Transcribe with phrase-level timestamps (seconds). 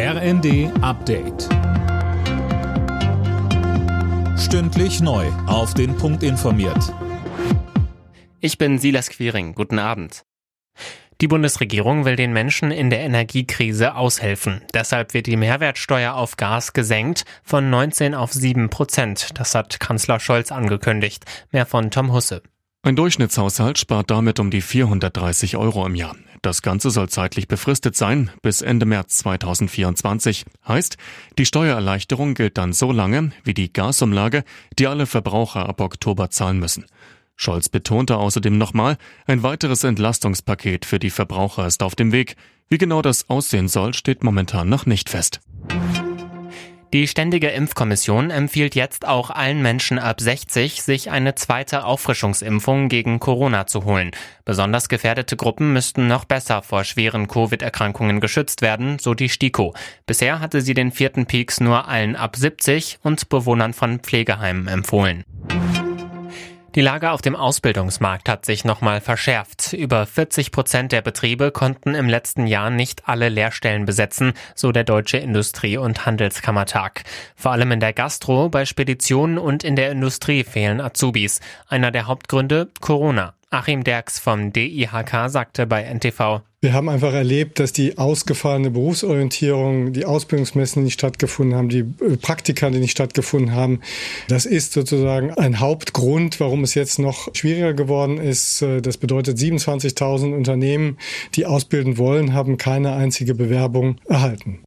[0.00, 1.48] RND Update.
[4.38, 5.26] Stündlich neu.
[5.48, 6.94] Auf den Punkt informiert.
[8.38, 9.56] Ich bin Silas Quiring.
[9.56, 10.22] Guten Abend.
[11.20, 14.62] Die Bundesregierung will den Menschen in der Energiekrise aushelfen.
[14.72, 19.30] Deshalb wird die Mehrwertsteuer auf Gas gesenkt von 19 auf 7 Prozent.
[19.34, 21.24] Das hat Kanzler Scholz angekündigt.
[21.50, 22.44] Mehr von Tom Husse.
[22.82, 26.14] Ein Durchschnittshaushalt spart damit um die 430 Euro im Jahr.
[26.42, 30.44] Das Ganze soll zeitlich befristet sein, bis Ende März 2024.
[30.66, 30.96] Heißt,
[31.36, 34.44] die Steuererleichterung gilt dann so lange wie die Gasumlage,
[34.78, 36.86] die alle Verbraucher ab Oktober zahlen müssen.
[37.36, 42.36] Scholz betonte außerdem nochmal, ein weiteres Entlastungspaket für die Verbraucher ist auf dem Weg.
[42.68, 45.40] Wie genau das aussehen soll, steht momentan noch nicht fest.
[46.94, 53.20] Die Ständige Impfkommission empfiehlt jetzt auch allen Menschen ab 60, sich eine zweite Auffrischungsimpfung gegen
[53.20, 54.12] Corona zu holen.
[54.46, 59.74] Besonders gefährdete Gruppen müssten noch besser vor schweren Covid-Erkrankungen geschützt werden, so die STIKO.
[60.06, 65.24] Bisher hatte sie den vierten Peaks nur allen ab 70 und Bewohnern von Pflegeheimen empfohlen.
[66.78, 69.72] Die Lage auf dem Ausbildungsmarkt hat sich nochmal verschärft.
[69.72, 74.84] Über 40 Prozent der Betriebe konnten im letzten Jahr nicht alle Lehrstellen besetzen, so der
[74.84, 77.02] Deutsche Industrie- und Handelskammertag.
[77.34, 81.40] Vor allem in der Gastro, bei Speditionen und in der Industrie fehlen Azubis.
[81.66, 83.34] Einer der Hauptgründe Corona.
[83.50, 86.42] Achim Derks vom DIHK sagte bei NTV.
[86.60, 91.84] Wir haben einfach erlebt, dass die ausgefallene Berufsorientierung, die Ausbildungsmessen, die nicht stattgefunden haben, die
[92.04, 93.80] äh, Praktika, die nicht stattgefunden haben,
[94.26, 98.60] das ist sozusagen ein Hauptgrund, warum es jetzt noch schwieriger geworden ist.
[98.62, 100.98] Äh, das bedeutet, 27.000 Unternehmen,
[101.36, 104.58] die ausbilden wollen, haben keine einzige Bewerbung erhalten.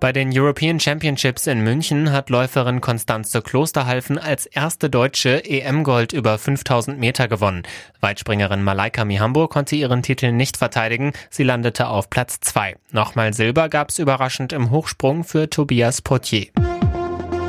[0.00, 6.38] Bei den European Championships in München hat Läuferin Konstanze Klosterhalfen als erste Deutsche EM-Gold über
[6.38, 7.64] 5000 Meter gewonnen.
[8.00, 11.12] Weitspringerin Malaika Mihambo konnte ihren Titel nicht verteidigen.
[11.30, 12.76] Sie landete auf Platz 2.
[12.92, 16.46] Nochmal Silber gab's überraschend im Hochsprung für Tobias Potier.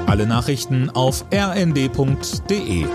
[0.08, 2.88] Alle Nachrichten auf rnd.de